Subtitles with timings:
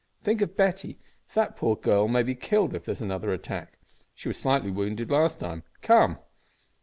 [0.23, 0.97] Think of Betty;
[1.35, 3.77] that poor girl may be killed if there is another attack.
[4.15, 5.61] She was slightly wounded last time.
[5.83, 6.17] Come!"